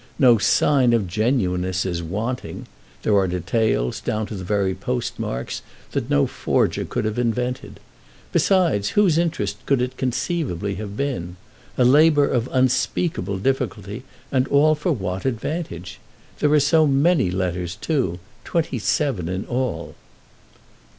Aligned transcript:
No 0.17 0.39
sign 0.39 0.93
of 0.93 1.07
genuineness 1.07 1.85
is 1.85 2.01
wanting; 2.01 2.65
there 3.03 3.15
are 3.15 3.27
details, 3.27 3.99
down 4.01 4.25
to 4.25 4.33
the 4.33 4.43
very 4.43 4.73
postmarks, 4.73 5.61
that 5.91 6.09
no 6.09 6.25
forger 6.25 6.85
could 6.85 7.05
have 7.05 7.19
invented. 7.19 7.79
Besides, 8.31 8.89
whose 8.97 9.19
interest 9.19 9.63
could 9.67 9.79
it 9.79 9.97
conceivably 9.97 10.73
have 10.73 10.97
been? 10.97 11.35
A 11.77 11.85
labor 11.85 12.25
of 12.27 12.49
unspeakable 12.51 13.37
difficulty, 13.37 14.01
and 14.31 14.47
all 14.47 14.73
for 14.73 14.91
what 14.91 15.23
advantage? 15.23 15.99
There 16.39 16.51
are 16.51 16.59
so 16.59 16.87
many 16.87 17.29
letters, 17.29 17.75
too—twenty 17.75 18.79
seven 18.79 19.29
in 19.29 19.45
all." 19.45 19.93